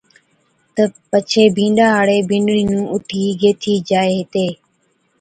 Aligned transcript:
تہ 0.75 0.83
پڇي 1.09 1.43
بِينڏا 1.55 1.87
ھاڙي 1.95 2.17
بِينڏڙِي 2.29 2.63
نُون 2.69 2.85
اُٺي 2.93 3.21
گيهٿِي 3.41 3.73
جائي 3.89 4.13
ھِتي 4.19 4.47